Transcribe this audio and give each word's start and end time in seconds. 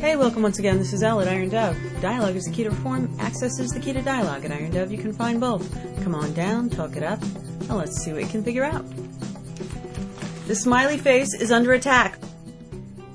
Hey, 0.00 0.14
welcome 0.14 0.42
once 0.42 0.60
again. 0.60 0.78
This 0.78 0.92
is 0.92 1.02
Elle 1.02 1.22
at 1.22 1.26
Iron 1.26 1.48
Dove. 1.48 1.76
Dialogue 2.00 2.36
is 2.36 2.44
the 2.44 2.52
key 2.52 2.62
to 2.62 2.70
reform. 2.70 3.12
Access 3.18 3.58
is 3.58 3.72
the 3.72 3.80
key 3.80 3.92
to 3.92 4.00
dialogue. 4.00 4.44
At 4.44 4.52
Iron 4.52 4.70
Dove, 4.70 4.92
you 4.92 4.98
can 4.98 5.12
find 5.12 5.40
both. 5.40 5.68
Come 6.04 6.14
on 6.14 6.32
down, 6.34 6.70
talk 6.70 6.96
it 6.96 7.02
up, 7.02 7.20
and 7.20 7.76
let's 7.76 8.00
see 8.04 8.12
what 8.12 8.22
you 8.22 8.28
can 8.28 8.44
figure 8.44 8.62
out. 8.62 8.84
The 10.46 10.54
smiley 10.54 10.98
face 10.98 11.34
is 11.34 11.50
under 11.50 11.72
attack. 11.72 12.20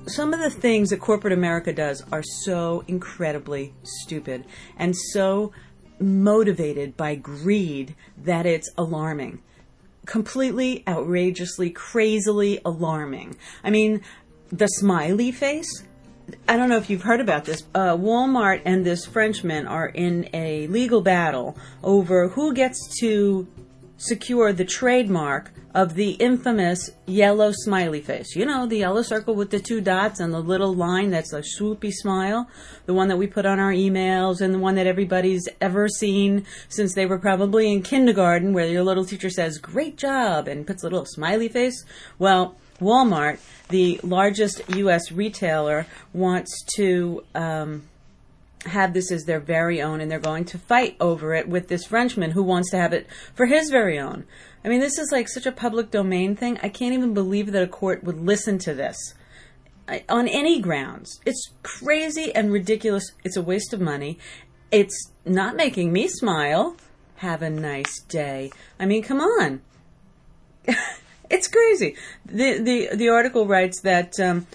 Some 0.07 0.33
of 0.33 0.41
the 0.41 0.49
things 0.49 0.89
that 0.89 0.99
corporate 0.99 1.31
America 1.31 1.71
does 1.71 2.03
are 2.11 2.21
so 2.21 2.83
incredibly 2.89 3.73
stupid 3.83 4.43
and 4.75 4.93
so 4.93 5.53
motivated 6.01 6.97
by 6.97 7.15
greed 7.15 7.95
that 8.17 8.45
it's 8.45 8.69
alarming. 8.77 9.41
Completely, 10.05 10.83
outrageously, 10.85 11.69
crazily 11.69 12.59
alarming. 12.65 13.37
I 13.63 13.69
mean, 13.69 14.01
the 14.51 14.67
smiley 14.67 15.31
face? 15.31 15.85
I 16.47 16.57
don't 16.57 16.69
know 16.69 16.77
if 16.77 16.89
you've 16.89 17.03
heard 17.03 17.21
about 17.21 17.45
this. 17.45 17.63
Uh, 17.73 17.95
Walmart 17.95 18.61
and 18.65 18.85
this 18.85 19.05
Frenchman 19.05 19.67
are 19.67 19.87
in 19.87 20.29
a 20.33 20.67
legal 20.67 21.01
battle 21.01 21.57
over 21.83 22.29
who 22.29 22.53
gets 22.53 22.99
to 22.99 23.47
secure 23.97 24.51
the 24.51 24.65
trademark 24.65 25.51
of 25.73 25.95
the 25.95 26.11
infamous 26.11 26.91
yellow 27.05 27.51
smiley 27.51 28.01
face. 28.01 28.35
You 28.35 28.45
know, 28.45 28.67
the 28.67 28.79
yellow 28.79 29.01
circle 29.01 29.33
with 29.33 29.49
the 29.49 29.59
two 29.59 29.81
dots 29.81 30.19
and 30.19 30.33
the 30.33 30.39
little 30.39 30.73
line 30.73 31.09
that's 31.09 31.33
a 31.33 31.41
swoopy 31.41 31.91
smile. 31.91 32.47
The 32.85 32.93
one 32.93 33.07
that 33.07 33.17
we 33.17 33.27
put 33.27 33.45
on 33.45 33.59
our 33.59 33.71
emails 33.71 34.41
and 34.41 34.53
the 34.53 34.59
one 34.59 34.75
that 34.75 34.87
everybody's 34.87 35.47
ever 35.61 35.87
seen 35.87 36.45
since 36.69 36.93
they 36.93 37.05
were 37.05 37.17
probably 37.17 37.71
in 37.71 37.81
kindergarten 37.81 38.53
where 38.53 38.67
your 38.67 38.83
little 38.83 39.05
teacher 39.05 39.29
says, 39.29 39.57
great 39.57 39.97
job, 39.97 40.47
and 40.47 40.67
puts 40.67 40.83
a 40.83 40.87
little 40.87 41.05
smiley 41.05 41.47
face. 41.47 41.85
Well, 42.19 42.55
Walmart, 42.83 43.39
the 43.69 43.99
largest 44.03 44.61
U.S. 44.69 45.11
retailer, 45.11 45.87
wants 46.13 46.63
to 46.75 47.23
um, 47.33 47.83
have 48.65 48.93
this 48.93 49.11
as 49.11 49.25
their 49.25 49.39
very 49.39 49.81
own, 49.81 50.01
and 50.01 50.11
they're 50.11 50.19
going 50.19 50.45
to 50.45 50.57
fight 50.57 50.95
over 50.99 51.33
it 51.33 51.47
with 51.47 51.67
this 51.67 51.85
Frenchman 51.85 52.31
who 52.31 52.43
wants 52.43 52.69
to 52.71 52.77
have 52.77 52.93
it 52.93 53.07
for 53.33 53.45
his 53.45 53.69
very 53.69 53.99
own. 53.99 54.25
I 54.63 54.69
mean, 54.69 54.79
this 54.79 54.97
is 54.97 55.11
like 55.11 55.27
such 55.27 55.45
a 55.45 55.51
public 55.51 55.91
domain 55.91 56.35
thing. 56.35 56.59
I 56.63 56.69
can't 56.69 56.93
even 56.93 57.13
believe 57.13 57.51
that 57.51 57.63
a 57.63 57.67
court 57.67 58.03
would 58.03 58.19
listen 58.21 58.57
to 58.59 58.73
this 58.73 59.13
on 60.07 60.27
any 60.27 60.61
grounds. 60.61 61.19
It's 61.25 61.49
crazy 61.61 62.33
and 62.33 62.51
ridiculous. 62.51 63.11
It's 63.23 63.37
a 63.37 63.41
waste 63.41 63.73
of 63.73 63.81
money. 63.81 64.17
It's 64.71 65.11
not 65.25 65.55
making 65.55 65.91
me 65.91 66.07
smile. 66.07 66.77
Have 67.17 67.41
a 67.41 67.49
nice 67.49 68.01
day. 68.03 68.51
I 68.79 68.85
mean, 68.85 69.03
come 69.03 69.19
on. 69.19 69.61
it's 71.29 71.47
crazy. 71.47 71.95
The, 72.25 72.59
the, 72.59 72.95
the 72.95 73.09
article 73.09 73.47
writes 73.47 73.81
that 73.81 74.19
um, 74.19 74.47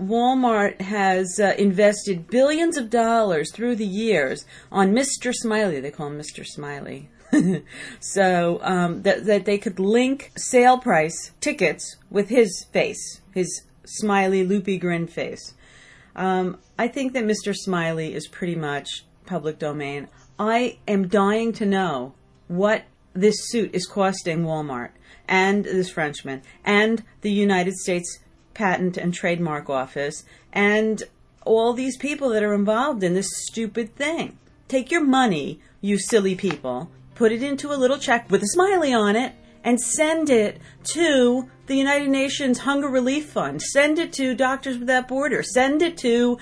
Walmart 0.00 0.80
has 0.80 1.38
uh, 1.38 1.54
invested 1.58 2.28
billions 2.28 2.76
of 2.76 2.90
dollars 2.90 3.52
through 3.52 3.76
the 3.76 3.86
years 3.86 4.44
on 4.72 4.92
Mr. 4.92 5.32
Smiley. 5.32 5.80
They 5.80 5.90
call 5.90 6.08
him 6.08 6.18
Mr. 6.18 6.44
Smiley. 6.44 7.08
so 8.00 8.60
um, 8.62 9.02
that, 9.02 9.24
that 9.26 9.44
they 9.44 9.58
could 9.58 9.78
link 9.78 10.32
sale 10.36 10.78
price 10.78 11.32
tickets 11.40 11.96
with 12.10 12.28
his 12.28 12.66
face, 12.72 13.20
his 13.32 13.62
smiley, 13.84 14.44
loopy 14.44 14.78
grin 14.78 15.06
face. 15.06 15.54
Um, 16.16 16.58
I 16.78 16.88
think 16.88 17.12
that 17.14 17.24
Mr. 17.24 17.54
Smiley 17.54 18.14
is 18.14 18.28
pretty 18.28 18.54
much 18.54 19.04
public 19.26 19.58
domain. 19.58 20.08
I 20.38 20.78
am 20.86 21.08
dying 21.08 21.52
to 21.54 21.66
know 21.66 22.14
what 22.48 22.84
this 23.14 23.48
suit 23.50 23.74
is 23.74 23.86
costing 23.86 24.44
Walmart 24.44 24.90
and 25.26 25.64
this 25.64 25.90
Frenchman 25.90 26.42
and 26.64 27.02
the 27.22 27.32
United 27.32 27.74
States 27.74 28.18
Patent 28.52 28.96
and 28.96 29.14
Trademark 29.14 29.70
Office 29.70 30.24
and 30.52 31.02
all 31.44 31.72
these 31.72 31.96
people 31.96 32.30
that 32.30 32.42
are 32.42 32.54
involved 32.54 33.02
in 33.02 33.14
this 33.14 33.28
stupid 33.46 33.94
thing. 33.96 34.38
Take 34.68 34.90
your 34.90 35.04
money, 35.04 35.60
you 35.80 35.98
silly 35.98 36.34
people, 36.34 36.90
put 37.14 37.32
it 37.32 37.42
into 37.42 37.72
a 37.72 37.76
little 37.76 37.98
check 37.98 38.30
with 38.30 38.42
a 38.42 38.48
smiley 38.48 38.92
on 38.92 39.16
it, 39.16 39.34
and 39.62 39.80
send 39.80 40.28
it 40.30 40.60
to 40.92 41.48
the 41.66 41.76
United 41.76 42.10
Nations 42.10 42.60
Hunger 42.60 42.88
Relief 42.88 43.30
Fund. 43.30 43.62
Send 43.62 43.98
it 43.98 44.12
to 44.14 44.34
Doctors 44.34 44.78
Without 44.78 45.08
Borders. 45.08 45.52
Send 45.54 45.80
it 45.80 45.96
to 45.98 46.38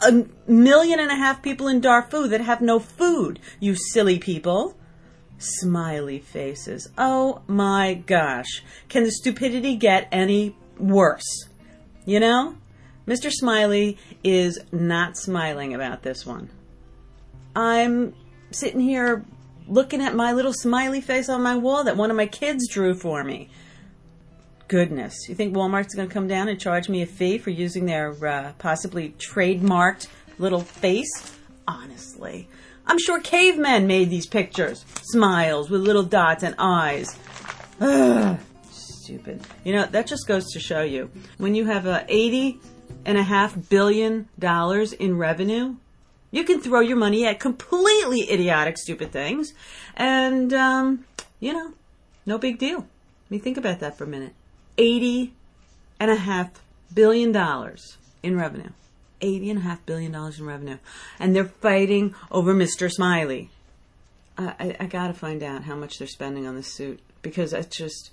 a 0.00 0.24
million 0.46 1.00
and 1.00 1.10
a 1.10 1.16
half 1.16 1.42
people 1.42 1.68
in 1.68 1.80
Darfur 1.80 2.28
that 2.28 2.42
have 2.42 2.60
no 2.60 2.78
food, 2.78 3.40
you 3.58 3.74
silly 3.74 4.18
people. 4.18 4.76
Smiley 5.38 6.18
faces. 6.18 6.88
Oh 6.98 7.42
my 7.46 7.94
gosh. 7.94 8.62
Can 8.88 9.04
the 9.04 9.10
stupidity 9.10 9.76
get 9.76 10.08
any 10.12 10.56
worse? 10.78 11.48
You 12.04 12.20
know? 12.20 12.56
Mr. 13.06 13.30
Smiley 13.30 13.96
is 14.22 14.58
not 14.70 15.16
smiling 15.16 15.74
about 15.74 16.02
this 16.02 16.26
one. 16.26 16.50
I'm 17.56 18.14
sitting 18.50 18.80
here 18.80 19.24
looking 19.66 20.02
at 20.02 20.14
my 20.14 20.32
little 20.32 20.52
smiley 20.52 21.00
face 21.00 21.28
on 21.28 21.42
my 21.42 21.56
wall 21.56 21.84
that 21.84 21.96
one 21.96 22.10
of 22.10 22.16
my 22.16 22.26
kids 22.26 22.68
drew 22.68 22.94
for 22.94 23.24
me. 23.24 23.48
Goodness. 24.66 25.28
You 25.28 25.34
think 25.34 25.54
Walmart's 25.54 25.94
going 25.94 26.08
to 26.08 26.12
come 26.12 26.28
down 26.28 26.48
and 26.48 26.60
charge 26.60 26.88
me 26.88 27.00
a 27.02 27.06
fee 27.06 27.38
for 27.38 27.50
using 27.50 27.86
their 27.86 28.12
uh, 28.26 28.52
possibly 28.58 29.14
trademarked 29.18 30.08
little 30.38 30.60
face? 30.60 31.34
Honestly. 31.66 32.48
I'm 32.88 32.98
sure 32.98 33.20
cavemen 33.20 33.86
made 33.86 34.08
these 34.08 34.26
pictures. 34.26 34.84
Smiles 35.02 35.68
with 35.68 35.82
little 35.82 36.02
dots 36.02 36.42
and 36.42 36.54
eyes. 36.58 37.18
Ugh, 37.82 38.38
stupid. 38.70 39.42
You 39.62 39.74
know, 39.74 39.84
that 39.86 40.06
just 40.06 40.26
goes 40.26 40.46
to 40.52 40.58
show 40.58 40.80
you. 40.80 41.10
When 41.36 41.54
you 41.54 41.66
have 41.66 41.84
a 41.84 42.06
80 42.08 42.58
and 43.04 43.18
a 43.18 43.22
half 43.22 43.68
billion 43.68 44.28
dollars 44.38 44.94
in 44.94 45.18
revenue, 45.18 45.76
you 46.30 46.44
can 46.44 46.62
throw 46.62 46.80
your 46.80 46.96
money 46.96 47.26
at 47.26 47.38
completely 47.40 48.30
idiotic, 48.30 48.78
stupid 48.78 49.12
things. 49.12 49.52
And, 49.94 50.54
um, 50.54 51.04
you 51.40 51.52
know, 51.52 51.74
no 52.24 52.38
big 52.38 52.58
deal. 52.58 52.78
Let 52.78 53.30
me 53.30 53.38
think 53.38 53.58
about 53.58 53.80
that 53.80 53.98
for 53.98 54.04
a 54.04 54.08
minute. 54.08 54.32
80 54.78 55.34
and 56.00 56.10
a 56.10 56.16
half 56.16 56.50
billion 56.94 57.32
dollars 57.32 57.98
in 58.22 58.38
revenue. 58.38 58.70
Eighty 59.20 59.50
and 59.50 59.58
a 59.58 59.62
half 59.62 59.84
billion 59.84 60.12
dollars 60.12 60.38
in 60.38 60.46
revenue, 60.46 60.78
and 61.18 61.34
they're 61.34 61.44
fighting 61.44 62.14
over 62.30 62.54
Mr. 62.54 62.90
Smiley. 62.90 63.50
I, 64.36 64.54
I, 64.60 64.76
I 64.80 64.86
got 64.86 65.08
to 65.08 65.12
find 65.12 65.42
out 65.42 65.64
how 65.64 65.74
much 65.74 65.98
they're 65.98 66.06
spending 66.06 66.46
on 66.46 66.54
this 66.54 66.72
suit 66.72 67.00
because 67.22 67.52
it's 67.52 67.76
just 67.76 68.10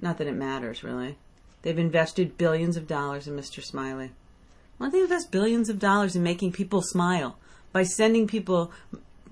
not 0.00 0.18
that 0.18 0.26
it 0.26 0.34
matters 0.34 0.82
really. 0.82 1.16
They've 1.62 1.78
invested 1.78 2.38
billions 2.38 2.76
of 2.76 2.86
dollars 2.86 3.28
in 3.28 3.36
Mr. 3.36 3.62
Smiley. 3.62 4.10
Why 4.78 4.86
don't 4.86 4.92
they 4.92 5.02
invest 5.02 5.30
billions 5.30 5.68
of 5.68 5.78
dollars 5.78 6.16
in 6.16 6.22
making 6.22 6.52
people 6.52 6.80
smile 6.82 7.36
by 7.72 7.82
sending 7.82 8.26
people 8.26 8.72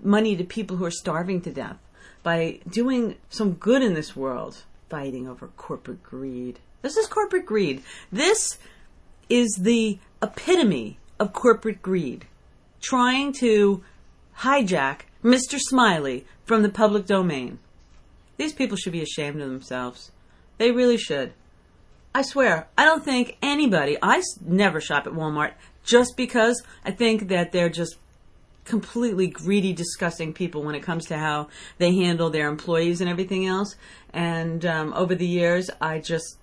money 0.02 0.36
to 0.36 0.44
people 0.44 0.76
who 0.76 0.84
are 0.84 0.90
starving 0.90 1.40
to 1.40 1.50
death, 1.50 1.78
by 2.22 2.60
doing 2.68 3.16
some 3.30 3.54
good 3.54 3.82
in 3.82 3.94
this 3.94 4.14
world, 4.14 4.62
fighting 4.88 5.26
over 5.26 5.48
corporate 5.56 6.02
greed. 6.02 6.58
This 6.82 6.96
is 6.96 7.06
corporate 7.06 7.46
greed. 7.46 7.82
This 8.12 8.58
is 9.28 9.56
the 9.60 9.98
epitome 10.22 10.98
of 11.18 11.32
corporate 11.32 11.82
greed, 11.82 12.26
trying 12.80 13.32
to 13.34 13.82
hijack 14.38 15.00
Mr. 15.22 15.58
Smiley 15.58 16.26
from 16.44 16.62
the 16.62 16.68
public 16.68 17.06
domain. 17.06 17.58
These 18.36 18.52
people 18.52 18.76
should 18.76 18.92
be 18.92 19.02
ashamed 19.02 19.40
of 19.40 19.48
themselves. 19.48 20.12
They 20.58 20.70
really 20.70 20.96
should. 20.96 21.32
I 22.14 22.22
swear, 22.22 22.68
I 22.76 22.84
don't 22.84 23.04
think 23.04 23.36
anybody, 23.42 23.96
I 24.00 24.22
never 24.44 24.80
shop 24.80 25.06
at 25.06 25.12
Walmart 25.12 25.52
just 25.84 26.16
because 26.16 26.62
I 26.84 26.90
think 26.90 27.28
that 27.28 27.52
they're 27.52 27.68
just 27.68 27.96
completely 28.64 29.26
greedy, 29.26 29.72
disgusting 29.72 30.32
people 30.32 30.62
when 30.62 30.74
it 30.74 30.82
comes 30.82 31.06
to 31.06 31.16
how 31.16 31.48
they 31.78 31.94
handle 31.94 32.30
their 32.30 32.48
employees 32.48 33.00
and 33.00 33.08
everything 33.08 33.46
else. 33.46 33.76
And 34.12 34.64
um, 34.66 34.92
over 34.94 35.14
the 35.14 35.26
years, 35.26 35.70
I 35.80 35.98
just 35.98 36.38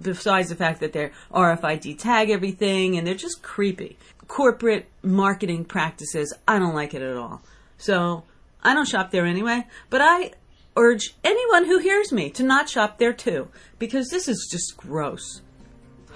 besides 0.00 0.48
the 0.48 0.56
fact 0.56 0.80
that 0.80 0.92
they're 0.92 1.12
RFID 1.32 1.98
tag 1.98 2.30
everything 2.30 2.96
and 2.96 3.06
they're 3.06 3.14
just 3.14 3.42
creepy. 3.42 3.96
Corporate 4.26 4.86
marketing 5.02 5.64
practices, 5.64 6.34
I 6.46 6.58
don't 6.58 6.74
like 6.74 6.94
it 6.94 7.02
at 7.02 7.16
all. 7.16 7.42
So 7.78 8.24
I 8.62 8.74
don't 8.74 8.88
shop 8.88 9.10
there 9.10 9.24
anyway, 9.24 9.66
but 9.90 10.00
I 10.02 10.32
urge 10.76 11.14
anyone 11.24 11.64
who 11.64 11.78
hears 11.78 12.12
me 12.12 12.30
to 12.30 12.42
not 12.42 12.68
shop 12.68 12.98
there 12.98 13.12
too, 13.12 13.48
because 13.78 14.08
this 14.08 14.28
is 14.28 14.48
just 14.50 14.76
gross. 14.76 15.42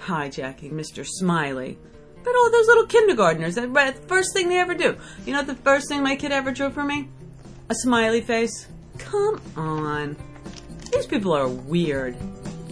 Hijacking 0.05 0.71
Mr. 0.71 1.05
Smiley. 1.05 1.77
But 2.23 2.35
all 2.35 2.51
those 2.51 2.67
little 2.67 2.85
kindergartners, 2.85 3.55
that 3.55 4.07
first 4.07 4.33
thing 4.33 4.47
they 4.49 4.57
ever 4.57 4.73
do. 4.73 4.97
You 5.25 5.33
know 5.33 5.43
the 5.43 5.55
first 5.55 5.89
thing 5.89 6.03
my 6.03 6.15
kid 6.15 6.31
ever 6.31 6.51
drew 6.51 6.69
for 6.69 6.83
me? 6.83 7.09
A 7.69 7.75
smiley 7.75 8.21
face. 8.21 8.67
Come 8.97 9.41
on. 9.57 10.15
These 10.91 11.07
people 11.07 11.33
are 11.33 11.47
weird. 11.47 12.15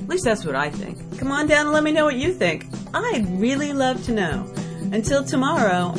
At 0.01 0.09
least 0.09 0.25
that's 0.25 0.45
what 0.45 0.55
I 0.55 0.69
think. 0.69 1.19
Come 1.19 1.31
on 1.31 1.47
down 1.47 1.67
and 1.67 1.73
let 1.73 1.83
me 1.83 1.91
know 1.91 2.05
what 2.05 2.15
you 2.15 2.33
think. 2.33 2.67
I'd 2.93 3.39
really 3.39 3.71
love 3.71 4.03
to 4.05 4.11
know. 4.11 4.51
Until 4.91 5.23
tomorrow, 5.23 5.93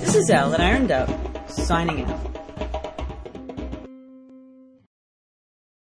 this 0.00 0.16
is 0.16 0.30
Elle 0.30 0.54
at 0.54 0.60
Iron 0.60 0.86
Dove, 0.86 1.14
signing 1.48 2.04
out. 2.04 2.31